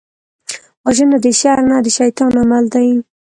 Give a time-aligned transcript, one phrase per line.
[0.85, 2.87] وژنه د شر نه، د شيطان عمل دی